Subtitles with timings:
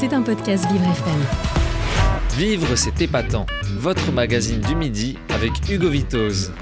[0.00, 2.38] C'est un podcast Vivre FM.
[2.38, 3.44] Vivre, c'est épatant.
[3.76, 6.54] Votre magazine du midi avec Hugo Vitoz.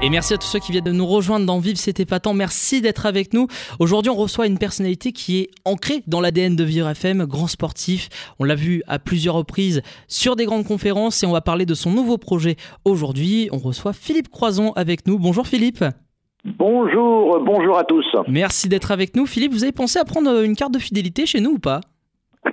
[0.00, 2.34] Et merci à tous ceux qui viennent de nous rejoindre dans Vivre, c'est épatant.
[2.34, 3.48] Merci d'être avec nous.
[3.80, 8.08] Aujourd'hui, on reçoit une personnalité qui est ancrée dans l'ADN de Vivre FM, grand sportif.
[8.38, 11.74] On l'a vu à plusieurs reprises sur des grandes conférences et on va parler de
[11.74, 12.54] son nouveau projet.
[12.84, 15.18] Aujourd'hui, on reçoit Philippe Croison avec nous.
[15.18, 15.84] Bonjour Philippe.
[16.44, 18.06] Bonjour, bonjour à tous.
[18.28, 19.26] Merci d'être avec nous.
[19.26, 21.80] Philippe, vous avez pensé à prendre une carte de fidélité chez nous ou pas?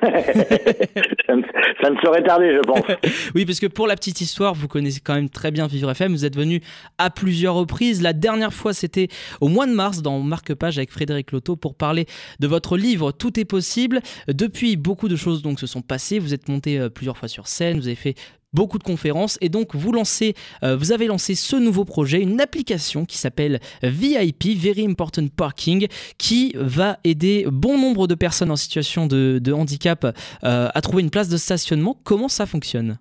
[1.28, 2.82] ça, ne, serait tardé, je pense.
[3.36, 6.12] oui, parce que pour la petite histoire, vous connaissez quand même très bien Vivre FM.
[6.12, 6.62] Vous êtes venu
[6.98, 8.02] à plusieurs reprises.
[8.02, 9.08] La dernière fois, c'était
[9.42, 12.06] au mois de mars dans Marque-Page avec Frédéric Loto pour parler
[12.40, 14.02] de votre livre Tout est possible.
[14.28, 16.20] Depuis, beaucoup de choses donc se sont passées.
[16.20, 17.78] Vous êtes monté euh, plusieurs fois sur scène.
[17.78, 18.16] Vous avez fait
[18.56, 22.42] beaucoup de conférences et donc vous lancez, euh, vous avez lancé ce nouveau projet, une
[22.42, 25.88] application qui s'appelle VIP, Very Important Parking,
[26.18, 30.06] qui va aider bon nombre de personnes en situation de, handicap
[30.44, 31.98] euh, à trouver une place de stationnement.
[32.04, 32.98] Comment ça fonctionne?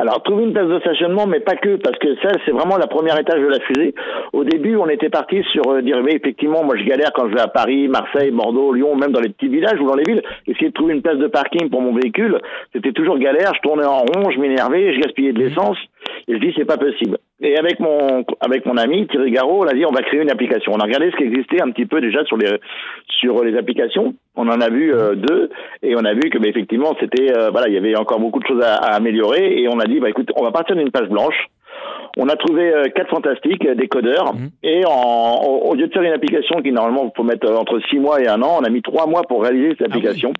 [0.00, 2.86] Alors, trouver une place de stationnement, mais pas que, parce que ça, c'est vraiment la
[2.86, 3.94] première étage de la fusée.
[4.32, 7.34] Au début, on était parti sur euh, dire, mais effectivement, moi, je galère quand je
[7.34, 10.22] vais à Paris, Marseille, Bordeaux, Lyon, même dans les petits villages ou dans les villes,
[10.46, 12.40] essayer de trouver une place de parking pour mon véhicule,
[12.72, 13.52] c'était toujours galère.
[13.54, 15.76] Je tournais en rond, je m'énervais, je gaspillais de l'essence.
[16.30, 17.18] Et je dis, c'est pas possible.
[17.40, 20.30] Et avec mon avec mon ami Thierry Garot, on a dit on va créer une
[20.30, 20.72] application.
[20.72, 22.46] On a regardé ce qui existait un petit peu déjà sur les
[23.08, 24.14] sur les applications.
[24.36, 25.50] On en a vu euh, deux
[25.82, 28.40] et on a vu que bah, effectivement c'était euh, voilà il y avait encore beaucoup
[28.40, 31.08] de choses à, améliorer et on a dit bah écoute on va partir d'une page
[31.08, 31.48] blanche.
[32.18, 34.50] On a trouvé euh, quatre fantastiques, des codeurs, mhm.
[34.62, 38.20] et en, au, lieu de faire une application qui normalement faut mettre entre six mois
[38.20, 40.32] et un an, on a mis trois mois pour réaliser cette ah application.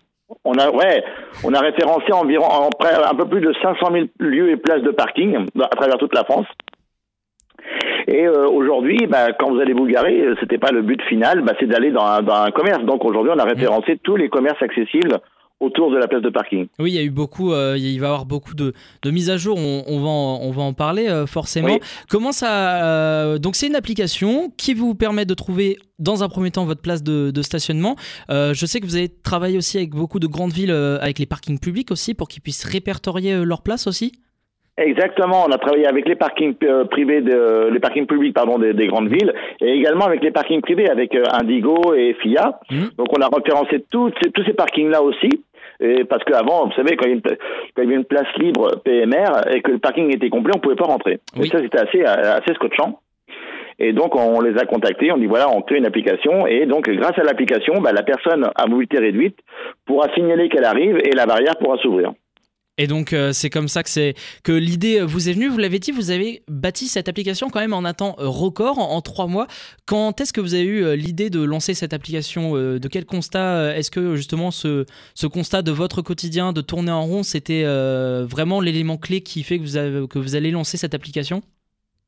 [0.45, 1.05] On a, ouais,
[1.45, 2.47] on a référencé environ
[2.81, 6.25] un peu plus de 500 000 lieux et places de parking à travers toute la
[6.25, 6.47] France.
[8.07, 11.43] Et euh, aujourd'hui, bah, quand vous allez vous garer, euh, c'était pas le but final,
[11.43, 12.83] bah, c'est d'aller dans un, dans un commerce.
[12.85, 15.21] Donc aujourd'hui, on a référencé tous les commerces accessibles
[15.61, 16.67] autour de la place de parking.
[16.79, 18.73] Oui, il y a eu beaucoup, euh, il va y avoir beaucoup de,
[19.03, 19.57] de mises à jour.
[19.59, 21.79] On, on, va, en, on va en parler forcément.
[22.09, 26.65] Comment ça Donc c'est une application qui vous permet de trouver dans un premier temps
[26.65, 27.97] votre place de, de stationnement.
[28.29, 31.59] je sais que vous avez travaillé aussi avec beaucoup de grandes villes, avec les parkings
[31.59, 34.13] publics aussi, pour qu'ils puissent répertorier leur place aussi.
[34.81, 38.73] Exactement, on a travaillé avec les parkings euh, privés, de, les parkings publics pardon des,
[38.73, 42.61] des, grandes villes, et également avec les parkings privés avec euh, Indigo et FIA.
[42.71, 42.77] Mmh.
[42.97, 45.29] Donc on a référencé tous ces, tous ces parkings-là aussi.
[45.81, 49.73] Et parce qu'avant, vous savez, quand il, y avait une place libre PMR et que
[49.73, 51.21] le parking était complet, on pouvait pas rentrer.
[51.37, 53.01] Et ça, c'était assez, assez scotchant.
[53.79, 56.47] Et donc, on les a contactés, on dit voilà, on crée une application.
[56.47, 59.39] Et donc, grâce à l'application, bah, la personne à mobilité réduite
[59.87, 62.13] pourra signaler qu'elle arrive et la barrière pourra s'ouvrir.
[62.81, 65.49] Et donc euh, c'est comme ça que que l'idée euh, vous est venue.
[65.49, 68.79] Vous l'avez dit, vous avez bâti cette application quand même en un temps euh, record,
[68.79, 69.49] en, trois mois.
[69.87, 73.91] Quand est-ce que vous avez eu l'idée de lancer cette application De quel constat Est-ce
[73.91, 78.97] que justement ce, ce, constat de votre quotidien, de tourner en rond, c'était vraiment l'élément
[78.97, 81.43] clé qui fait que vous, que vous allez lancer cette application?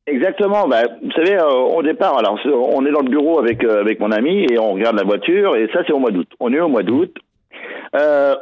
[0.06, 0.68] Exactement.
[0.68, 4.46] Bah, vous savez, au départ, alors on est dans le bureau avec avec mon ami
[4.50, 6.28] et on regarde la voiture et ça c'est au mois d'août.
[6.38, 7.14] On est au mois d'août.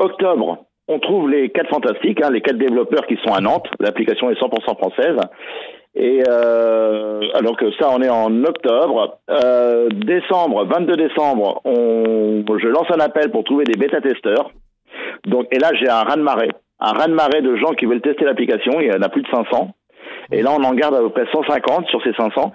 [0.00, 3.68] octobre, on trouve les quatre fantastiques, hein, les quatre développeurs qui sont à Nantes.
[3.78, 5.16] L'application est 100% française.
[5.94, 9.18] Et euh, alors que ça, on est en octobre.
[9.30, 14.50] Euh, décembre, 22 décembre, je lance un appel pour trouver des bêta-testeurs.
[15.26, 16.50] Donc, et là, j'ai un raz-de-marée.
[16.80, 18.80] Un raz-de-marée de gens qui veulent tester l'application.
[18.80, 19.70] Il y en a plus de 500.
[20.32, 22.52] Et là, on en garde à peu près 150 sur ces 500.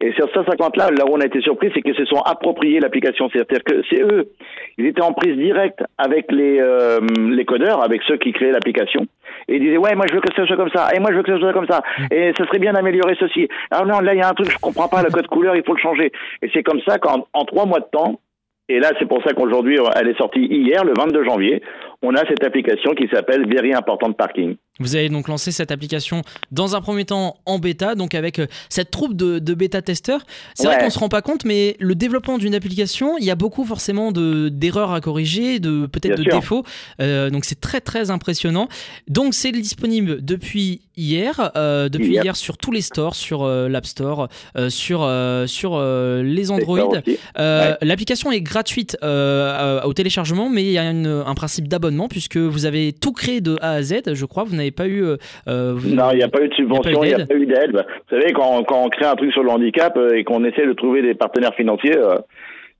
[0.00, 3.28] Et sur 150-là, là où on a été surpris, c'est qu'ils se sont appropriés l'application.
[3.32, 4.30] C'est-à-dire que c'est eux,
[4.76, 7.00] ils étaient en prise directe avec les, euh,
[7.30, 9.06] les codeurs, avec ceux qui créaient l'application.
[9.48, 11.16] Et ils disaient, ouais, moi je veux que ça soit comme ça, et moi je
[11.16, 11.82] veux que ça soit comme ça,
[12.12, 13.48] et ça serait bien d'améliorer ceci.
[13.72, 15.64] Alors non, là il y a un truc, je comprends pas, le code couleur, il
[15.64, 16.12] faut le changer.
[16.42, 18.20] Et c'est comme ça qu'en en trois mois de temps,
[18.70, 21.62] et là, c'est pour ça qu'aujourd'hui, elle est sortie hier, le 22 janvier.
[22.02, 24.56] On a cette application qui s'appelle Very Important Parking.
[24.78, 26.22] Vous avez donc lancé cette application
[26.52, 30.24] dans un premier temps en bêta, donc avec euh, cette troupe de, bêta-testeurs.
[30.54, 33.34] C'est vrai qu'on se rend pas compte, mais le développement d'une application, il y a
[33.34, 36.64] beaucoup forcément d'erreurs à corriger, de peut-être de défauts.
[37.00, 38.68] Euh, donc c'est très très impressionnant.
[39.08, 42.36] Donc c'est disponible depuis hier, euh, depuis hier.
[42.36, 44.28] sur tous les stores, sur l'App Store,
[44.68, 45.08] sur
[45.46, 45.80] sur
[46.22, 46.92] les Android.
[47.36, 52.92] L'application est gratuite au téléchargement, mais il y a un principe d'abonnement puisque vous avez
[52.92, 54.14] tout créé de A à Z.
[54.14, 55.02] Je crois, vous n'avez pas eu.
[55.02, 55.16] Euh,
[55.48, 57.72] euh, non, il n'y a pas eu de subvention, il n'y a pas eu d'aide.
[57.72, 60.66] Vous savez, quand, quand, on crée un truc sur le handicap euh, et qu'on essaie
[60.66, 61.96] de trouver des partenaires financiers,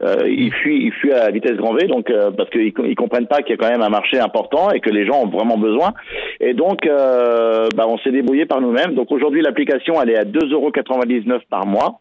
[0.02, 3.42] euh, ils fuient, ils fuient à vitesse grand V, donc parce qu'ils ils comprennent pas
[3.42, 5.92] qu'il y a quand même un marché important et que les gens ont vraiment besoin.
[6.40, 8.94] Et donc, bah, on s'est débrouillé par nous-mêmes.
[8.94, 12.00] Donc aujourd'hui, l'application elle est à 2,99€ par mois.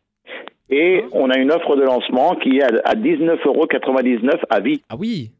[0.69, 4.81] Et on a une offre de lancement qui est à 19,99€ à vie.
[4.89, 5.31] Ah oui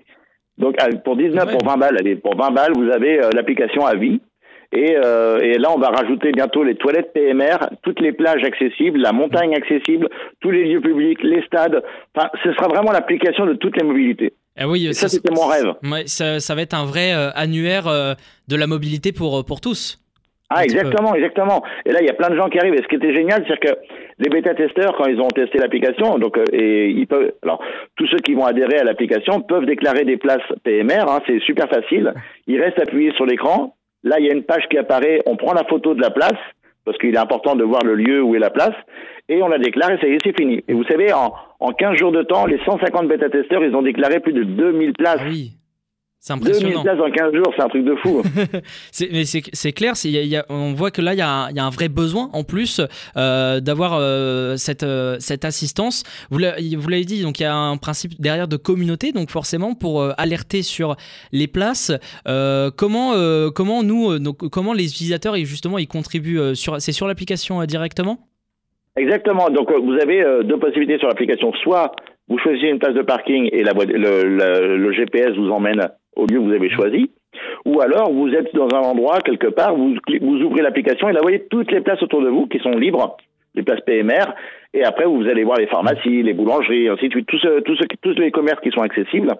[0.58, 1.52] Donc pour 19, Ouais.
[1.52, 4.22] pour 20 balles, allez, pour 20 balles, vous avez euh, l'application à vie.
[4.72, 9.00] Et, euh, et là, on va rajouter bientôt les toilettes PMR, toutes les plages accessibles,
[9.00, 10.10] la montagne accessible,
[10.42, 11.84] tous les lieux publics, les stades.
[12.16, 14.34] Enfin, ce sera vraiment l'application de toutes les mobilités.
[14.58, 15.74] Ah oui, Et ça, c'était mon rêve.
[15.84, 18.14] Ouais, ça, ça va être un vrai euh, annuaire euh,
[18.48, 20.00] de la mobilité pour, pour tous.
[20.50, 21.62] Ah, exactement, exactement.
[21.86, 22.74] Et là, il y a plein de gens qui arrivent.
[22.74, 23.76] Et ce qui était génial, c'est que
[24.20, 27.62] les bêta-testeurs, quand ils ont testé l'application, donc, euh, et ils peuvent, alors,
[27.98, 31.68] tous ceux qui vont adhérer à l'application peuvent déclarer des places PMR, hein, c'est super
[31.68, 32.14] facile.
[32.48, 33.76] Ils restent appuyés sur l'écran.
[34.08, 35.22] Là, il y a une page qui apparaît.
[35.26, 36.40] On prend la photo de la place,
[36.86, 38.76] parce qu'il est important de voir le lieu où est la place,
[39.30, 40.64] et on la déclare et ça y est, c'est fini.
[40.68, 44.20] Et vous savez, en, en 15 jours de temps, les 150 bêta-testeurs, ils ont déclaré
[44.20, 45.20] plus de 2000 places.
[45.20, 45.52] Ah oui,
[46.20, 46.84] c'est 2000 impressionnant.
[46.84, 48.22] places en 15 jours, c'est un truc de fou.
[48.92, 51.14] C'est- mais c'est clair, c'est- il y a- il y a- on voit que là,
[51.14, 52.82] il y, a un- il y a un vrai besoin en plus
[53.16, 56.04] euh, d'avoir euh, cette, euh, cette assistance.
[56.32, 59.30] Vous l'a- vous l'avez dit, donc il y a un principe derrière de communauté, donc
[59.30, 60.96] forcément pour alerter sur
[61.32, 61.92] les places.
[62.76, 63.14] comment,
[63.56, 68.28] comment nous, donc, comment les utilisateurs, justement, ils contribuent sur, C'est sur l'application directement?
[68.96, 69.50] Exactement.
[69.50, 71.54] Donc, vous avez deux possibilités sur l'application.
[71.64, 71.92] Soit
[72.30, 75.88] vous choisissez une place de parking et la, voie- le, le- le GPS vous emmène
[76.18, 77.10] au lieu que vous avez choisi.
[77.66, 79.96] Ou alors, vous êtes dans un endroit, quelque part, vous,
[80.44, 83.16] ouvrez l'application et là, vous voyez toutes les places autour de vous qui sont libres,
[83.56, 84.26] les places PMR.
[84.74, 87.76] Et après, vous allez voir les pharmacies, les boulangeries, ainsi de suite, tous, ce- tous,
[87.76, 89.34] ce- tous les commerces qui sont accessibles.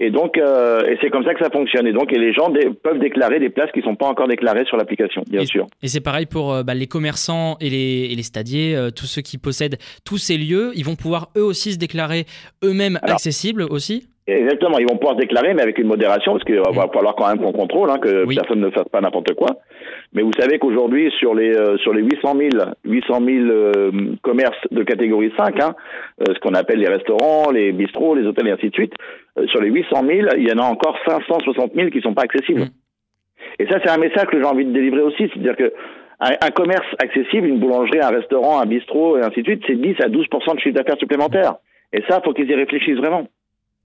[0.00, 1.86] Et donc, euh, et c'est comme ça que ça fonctionne.
[1.88, 2.52] Et donc, et les gens
[2.84, 5.66] peuvent déclarer des places qui sont pas encore déclarées sur l'application, bien Et- sûr.
[5.82, 9.06] Et c'est pareil pour euh, bah, les commerçants et les, et les stadiers, euh, tous
[9.06, 12.26] ceux qui possèdent tous ces lieux, ils vont pouvoir eux aussi se déclarer
[12.62, 14.06] eux-mêmes accessibles aussi?
[14.30, 16.76] Exactement, ils vont pouvoir se déclarer, mais avec une modération, parce qu'il va Oui.
[16.92, 18.36] falloir quand même qu'on contrôle, hein, que Oui.
[18.36, 19.48] personne ne fasse pas n'importe quoi.
[20.12, 22.50] Mais vous savez qu'aujourd'hui, sur les euh, sur les 800 000,
[22.84, 23.90] 800 000 euh,
[24.20, 25.74] commerces de catégorie 5, hein,
[26.20, 28.92] euh, ce qu'on appelle les restaurants, les bistrots, les hôtels et ainsi de suite,
[29.38, 32.22] euh, sur les 800 000, il y en a encore 560 000 qui sont pas
[32.22, 32.60] accessibles.
[32.60, 33.60] Mm.
[33.60, 35.72] Et ça, c'est un message que j'ai envie de délivrer aussi, c'est-à-dire que
[36.20, 39.80] un, un commerce accessible, une boulangerie, un restaurant, un bistrot et ainsi de suite, c'est
[39.80, 41.54] 10 à 12 de chiffre d'affaires supplémentaire.
[41.94, 43.26] Et ça, faut qu'ils y réfléchissent vraiment.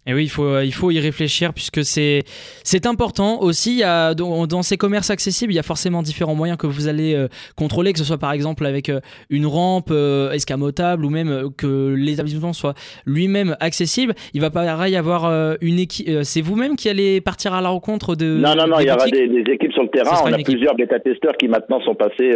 [0.05, 2.23] Et oui, il faut, euh, il faut y réfléchir puisque c'est
[2.63, 3.83] c'est important aussi.
[3.83, 7.27] Dans, dans ces commerces accessibles, il y a forcément différents moyens que vous allez euh,
[7.55, 11.94] contrôler, que ce soit par exemple avec euh, une rampe euh, escamotable ou même que
[11.97, 12.73] l'établissement soit
[13.05, 14.13] lui-même accessible.
[14.33, 16.07] Il va pareil avoir une équipe.
[16.23, 18.38] c'est vous-même qui allez partir à la rencontre de.
[18.38, 20.17] Non, non, non, il y aura des, des équipes sur le terrain.
[20.23, 20.55] On a équipe.
[20.55, 22.31] plusieurs bêta-testeurs qui maintenant sont passés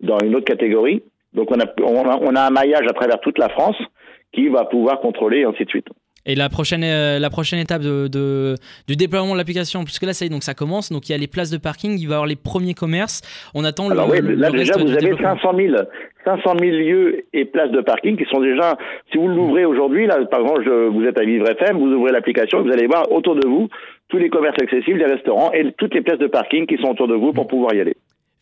[0.00, 1.02] dans une autre catégorie.
[1.32, 3.76] Donc on a, on, a, on a un maillage à travers toute la France
[4.32, 5.86] qui va pouvoir contrôler et ainsi de suite.
[6.26, 8.54] Et la prochaine, euh, la prochaine étape de, de-
[8.88, 10.90] du déploiement de l'application, puisque là, ça y est, donc ça commence.
[10.92, 13.22] Donc il y a les places de parking, il va y avoir les premiers commerces.
[13.54, 15.36] On attend Alors le, oui, là le déjà reste vous du avez développement.
[15.40, 15.76] 500 000,
[16.24, 18.76] 500 000 lieux et places de parking qui sont déjà,
[19.12, 22.12] si vous l'ouvrez aujourd'hui, là par exemple je- vous êtes à Vivre FM, vous ouvrez
[22.12, 23.68] l'application, vous allez voir autour de vous
[24.08, 27.08] tous les commerces accessibles, les restaurants et toutes les places de parking qui sont autour
[27.08, 27.95] de vous pour pouvoir y aller.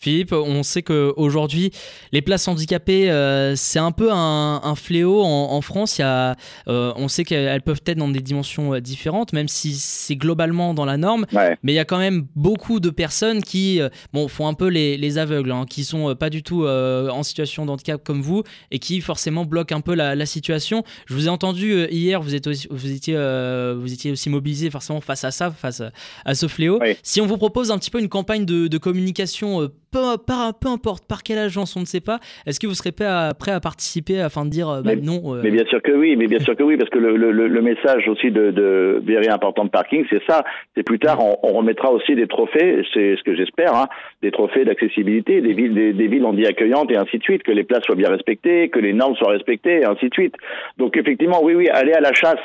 [0.04, 1.70] Philippe, on sait qu'aujourd'hui,
[2.12, 5.96] les places handicapées, euh, c'est un peu un, un fléau en, en France.
[5.96, 6.36] Il y a,
[6.68, 10.74] euh, on sait qu'elles peuvent être dans des dimensions euh, différentes, même si c'est globalement
[10.74, 11.24] dans la norme.
[11.32, 11.56] Ouais.
[11.62, 14.68] Mais il y a quand même beaucoup de personnes qui euh, bon, font un peu
[14.68, 18.42] les, les aveugles, hein, qui sont pas du tout en situation de handicap comme vous
[18.70, 20.84] et qui forcément bloquent un peu la, la situation.
[21.06, 25.00] Je vous ai entendu hier, vous, êtes aussi, vous, étiez, vous étiez aussi mobilisé forcément
[25.00, 25.92] face à ça, face à,
[26.26, 26.78] à ce fléau.
[27.02, 30.68] Si on vous propose un petit peu une campagne de, de communication, peu, par- peu
[30.68, 33.52] importe par quelle agence, on ne sait pas, est-ce que vous serez prêt à, prêt
[33.52, 36.16] à participer afin de dire euh, bah, Mais- non euh, Mais bien sûr que oui,
[36.16, 39.28] mais bien sûr que oui, parce que le, le, le- message aussi de, de very
[39.28, 40.44] important parking, c'est ça.
[40.76, 43.86] C'est plus tard, on, on remettra aussi des trophées, c'est ce que j'espère, hein,
[44.22, 47.52] des trophées d'accessibilité, des villes, des, des villes handi accueillantes et ainsi de suite, que
[47.52, 50.34] les places soient bien respectées, que les normes soient respectées et ainsi de suite.
[50.78, 52.42] Donc effectivement, oui, oui, aller à la chasse,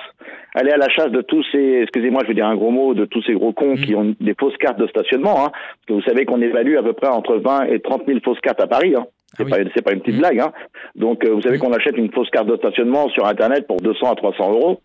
[0.56, 3.06] aller à la chasse de tous ces, excusez-moi, je vais dire un gros mot, de
[3.06, 3.82] tous ces gros cons Mm.
[3.82, 5.46] qui ont des fausses cartes de stationnement.
[5.46, 8.20] Hein, parce que vous savez qu'on évalue à peu près entre 20 et 30 000
[8.24, 8.94] fausses cartes à Paris.
[8.98, 9.06] Hein.
[9.38, 10.20] C'est Ah pas, c'est pas une petite Mm.
[10.20, 10.40] blague.
[10.40, 10.52] Hein.
[10.96, 11.62] Donc, euh, vous savez Mm.
[11.62, 14.82] qu'on achète une fausse carte de stationnement sur Internet pour 200 à 300 euros.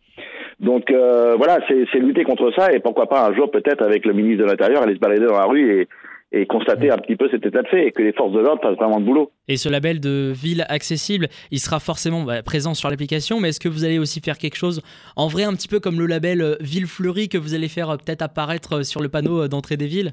[0.60, 4.04] Donc, euh, voilà, c'est c'est lutter contre ça et pourquoi pas un jour, peut-être, avec
[4.06, 5.88] le ministre de l'Intérieur, aller se balader dans la rue et,
[6.34, 8.60] et constater un petit peu cet état de fait et que les forces de l'ordre
[8.60, 9.30] fassent vraiment le boulot.
[9.48, 13.60] Et ce label de ville accessible, il sera forcément bah, présent sur l'application, mais est-ce
[13.60, 14.82] que vous allez aussi faire quelque chose
[15.16, 17.90] en vrai, un petit peu comme le label euh, ville fleurie que vous allez faire
[17.90, 20.12] euh, peut-être apparaître euh, sur le panneau d'entrée des villes?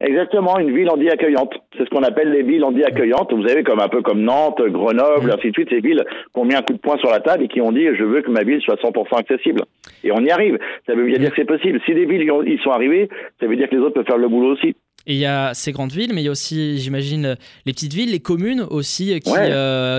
[0.00, 1.54] Exactement, une ville handi accueillante.
[1.78, 3.32] C'est ce qu'on appelle les villes handi accueillantes.
[3.32, 6.02] Vous avez comme un peu comme Nantes, Grenoble, ainsi de suite, ces villes
[6.34, 8.02] qui ont mis un coup de poing sur la table et qui ont dit je
[8.02, 9.62] veux que ma ville soit 100% accessible.
[10.02, 10.58] Et on y arrive.
[10.86, 11.80] Ça veut bien dire que c'est possible.
[11.86, 14.28] Si des villes y sont arrivées, ça veut dire que les autres peuvent faire le
[14.28, 14.74] boulot aussi.
[15.06, 17.92] Et il y a ces grandes villes, mais il y a aussi, j'imagine, les petites
[17.92, 19.30] villes, les communes aussi qui,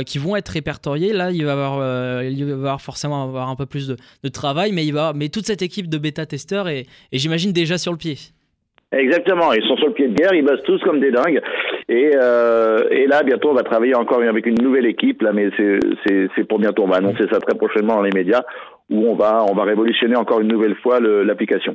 [0.06, 1.14] qui vont être répertoriées.
[1.14, 3.98] Là, il va y avoir, il va y avoir forcément avoir un peu plus de,
[4.24, 7.78] de, travail, mais, il va, mais toute cette équipe de bêta-testeurs est, est j'imagine, déjà
[7.78, 8.18] sur le pied.
[8.94, 11.42] Exactement, ils sont sur le pied de guerre, ils bossent tous comme des dingues.
[11.90, 15.50] Et, euh, et là, bientôt, on va travailler encore avec une nouvelle équipe, là, mais
[15.58, 16.84] c'est pour bientôt.
[16.84, 18.44] On va annoncer ça très prochainement dans les médias,
[18.90, 21.74] où on va, on va révolutionner encore une nouvelle fois l'application.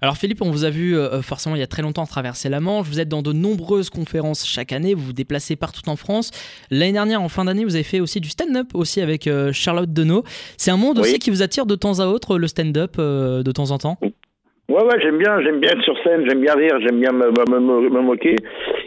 [0.00, 2.60] Alors Philippe, on vous a vu euh, forcément il y a très longtemps traverser la
[2.60, 6.30] Manche, vous êtes dans de nombreuses conférences chaque année, vous vous déplacez partout en France.
[6.70, 9.92] L'année dernière, en fin d'année, vous avez fait aussi du stand-up aussi avec euh, Charlotte
[9.92, 10.24] Deneau.
[10.56, 13.70] C'est un monde aussi qui vous attire de temps à autre, le stand-up, de temps
[13.70, 13.98] en temps?
[14.70, 17.26] Ouais, ouais, j'aime bien, j'aime bien être sur scène, j'aime bien rire, j'aime bien me,
[17.26, 18.36] me, me, moquer.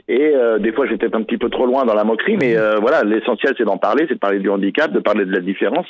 [0.08, 2.76] Et euh, des fois, j'étais un petit peu trop loin dans la moquerie, mais euh,
[2.80, 5.88] voilà, l'essentiel, c'est d'en parler, c'est de parler du handicap, de parler de la différence.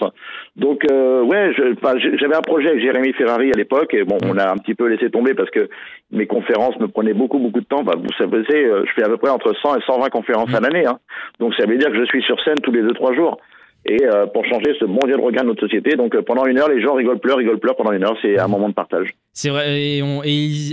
[0.56, 4.50] Donc, euh, ouais, j'avais un projet avec Jérémy Ferrari à l'époque, et bon, on a
[4.50, 5.70] un petit peu laissé tomber parce que
[6.12, 7.84] mes conférences me prenaient beaucoup, beaucoup de temps.
[7.84, 10.88] Bah, vous savez, je fais à peu près entre 100 et 120 conférences à l'année,
[10.88, 10.98] hein.
[11.40, 13.38] donc ça veut dire que je suis sur scène tous les deux, trois jours
[13.86, 15.96] et euh, pour changer ce bon dieu de regard de notre société.
[15.96, 18.18] Donc euh, pendant une heure, les gens rigolent, pleurent, rigolent, pleurent pendant une heure.
[18.22, 19.10] C'est un moment de partage.
[19.34, 19.82] C'est vrai.
[19.82, 20.00] Et,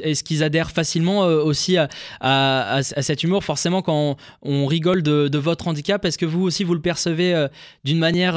[0.05, 1.88] est-ce qu'ils adhèrent facilement euh, aussi à,
[2.21, 3.43] à, à, cet humour?
[3.43, 7.47] Forcément, quand on, rigole de, de, votre handicap, est-ce que vous aussi vous le percevez
[7.85, 8.35] d'une manière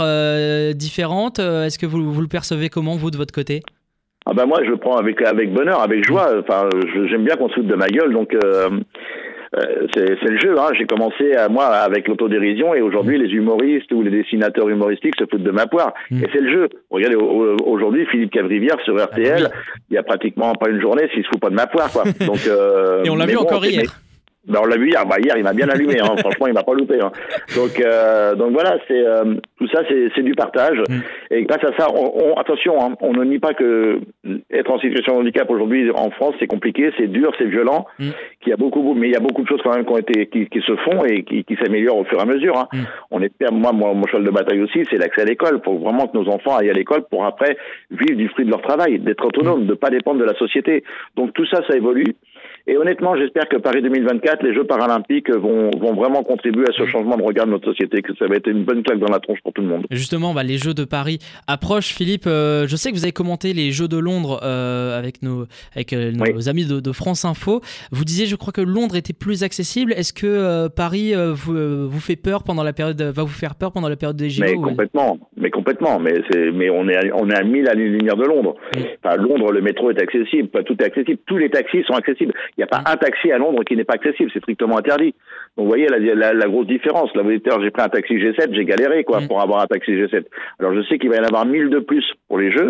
[0.73, 1.39] différente?
[1.39, 3.61] Est-ce que vous, vous le percevez comment vous de votre côté?
[4.25, 6.29] Ah ben moi je le prends avec avec bonheur, avec joie.
[6.39, 6.69] Enfin
[7.09, 8.69] j'aime bien qu'on se foute de ma gueule, donc euh,
[9.93, 10.55] c'est le jeu.
[10.57, 10.69] Hein.
[10.77, 15.25] J'ai commencé à, moi avec l'autodérision et aujourd'hui les humoristes ou les dessinateurs humoristiques se
[15.29, 15.93] foutent de ma poire.
[16.09, 16.23] Mm.
[16.23, 16.69] Et c'est le jeu.
[16.89, 19.55] Regardez aujourd'hui Philippe Cavrivière sur RTL, ah
[19.89, 22.03] il y a pratiquement pas une journée s'il se fout pas de ma poire quoi.
[22.25, 23.83] Donc euh, et on l'a vu encore hier.
[24.45, 25.05] Ben, on l'a vu hier.
[25.05, 25.99] Bah, hier, il m'a bien allumé.
[25.99, 26.15] Hein.
[26.17, 26.99] Franchement, il m'a pas loupé.
[26.99, 27.11] Hein.
[27.55, 30.79] Donc, euh, donc voilà, c'est euh, tout ça, c'est du partage.
[30.89, 30.99] Mm.
[31.31, 34.01] Et grâce à ça, on, attention, hein, on ne nie pas que
[34.51, 37.85] être en situation de handicap aujourd'hui en France, c'est compliqué, c'est dur, c'est violent.
[37.99, 38.09] Mm.
[38.41, 39.97] Qu'il y a beaucoup, mais il y a beaucoup de choses quand même qui ont
[39.97, 42.67] été, qui, qui se font et qui, qui s'améliorent au fur et à mesure.
[42.73, 42.77] Mm.
[43.11, 45.61] On espère, moi, moi, mon cheval de bataille aussi, c'est l'accès à l'école.
[45.61, 47.55] Pour vraiment que nos enfants aillent à l'école pour après
[47.91, 50.83] vivre du fruit de leur travail, d'être autonomes, de pas dépendre de la société.
[51.15, 52.15] Donc tout ça, ça évolue.
[52.65, 56.85] Et honnêtement, j'espère que Paris 2024, les Jeux paralympiques vont, vont vraiment contribuer à ce
[56.87, 59.19] changement de regard de notre société, que ça va être une bonne claque dans la
[59.19, 59.85] tronche pour tout le monde.
[59.91, 61.93] Justement, bah, les Jeux de Paris approchent.
[61.93, 65.45] Philippe, euh, je sais que vous avez commenté les Jeux de Londres euh, avec, nos,
[65.75, 67.59] avec euh, nos amis de, de, France Info.
[67.91, 69.91] Vous disiez, je crois que Londres était plus accessible.
[69.91, 73.89] Est-ce que Paris vous, vous fait peur pendant la période, va vous faire peur pendant
[73.89, 75.99] la période des Jeux Mais complètement, mais complètement.
[75.99, 76.13] Mais,
[76.53, 78.55] mais on, est à, on est à 1000 à lumière de Londres.
[79.03, 82.33] Enfin, Londres, le métro est accessible, tout est accessible, tous les taxis sont accessibles.
[82.57, 85.15] Il n'y a pas un taxi à Londres qui n'est pas accessible, c'est strictement interdit.
[85.57, 87.13] Donc vous voyez la, la, grosse différence.
[87.15, 89.27] Là, vous dites, j'ai pris un taxi G7, j'ai galéré quoi mm.
[89.27, 90.25] pour avoir un taxi G7.
[90.59, 92.69] Alors je sais qu'il va y en avoir 1000 de plus pour les jeux,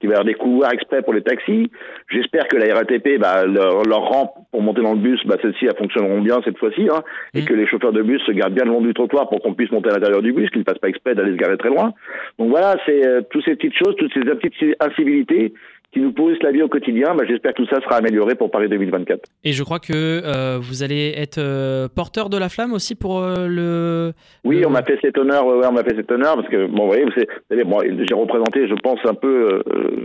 [0.00, 1.70] qu'il va y avoir des couloirs exprès pour les taxis.
[2.10, 5.66] J'espère que la RATP, bah, leur, leur rampe pour monter dans le bus, bah, celles-ci,
[5.66, 7.02] elles fonctionneront bien cette fois-ci, hein,
[7.34, 7.44] et mm.
[7.44, 9.70] que les chauffeurs de bus se gardent bien le long du trottoir pour qu'on puisse
[9.70, 11.92] monter à l'intérieur du bus, qu'ils ne fassent pas exprès d'aller se garer très loin.
[12.38, 15.52] Donc voilà, c'est euh, toutes ces petites choses, toutes ces petites incivilités
[15.92, 17.14] qui nous pourrissent la vie au quotidien.
[17.14, 19.20] Bah, J'espère que tout ça sera amélioré pour Paris 2024.
[19.44, 23.20] Et je crois que euh, vous allez être euh, porteur de la flamme aussi pour
[23.20, 24.12] euh, le.
[24.44, 25.46] Oui, on m'a fait cet honneur.
[25.46, 27.04] Ouais, on m'a fait cet honneur parce que bon, vous voyez,
[27.64, 29.62] bon, j'ai représenté, je pense, un peu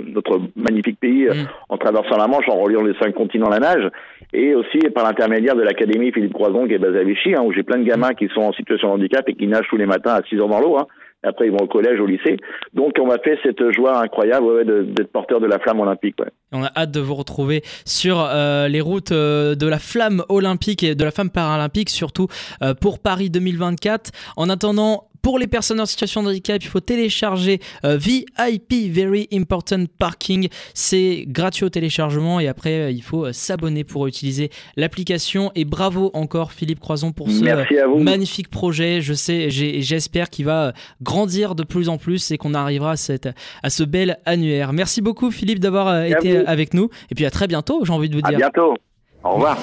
[0.08, 1.48] notre magnifique pays mm.
[1.70, 3.90] en traversant la Manche, en reliant les cinq continents la nage,
[4.32, 7.52] et aussi par l'intermédiaire de l'académie Philippe Croison qui est basée à Vichy, hein, où
[7.52, 9.86] j'ai plein de gamins qui sont en situation de handicap et qui nagent tous les
[9.86, 10.78] matins à 6 heures dans l'eau.
[10.78, 10.88] Hein.
[11.24, 12.38] Après, ils vont au collège, au lycée.
[12.74, 16.18] Donc, on m'a fait cette joie incroyable d'être porteur de la flamme olympique.
[16.52, 20.84] On a hâte de vous retrouver sur euh, les routes euh, de la flamme olympique
[20.84, 22.28] et de la flamme paralympique, surtout
[22.62, 24.12] euh, pour Paris 2024.
[24.38, 29.28] En attendant, pour les personnes en situation de handicap, il faut télécharger euh, VIP Very
[29.34, 30.50] Important Parking.
[30.76, 35.52] C'est gratuit au téléchargement et après, euh, il faut euh, s'abonner pour utiliser l'application.
[35.56, 39.00] Et bravo encore Philippe Croison pour ce magnifique projet.
[39.00, 43.30] Je sais, j'espère qu'il va grandir de plus en plus et qu'on arrivera à, cette,
[43.64, 44.74] à ce bel annuaire.
[44.74, 46.90] Merci beaucoup Philippe d'avoir été avec nous.
[47.10, 48.36] Et puis à très bientôt, j'ai envie de vous dire.
[48.36, 48.76] À bientôt.
[49.24, 49.58] Au revoir.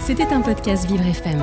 [0.00, 1.42] C'était un podcast Vivre FM.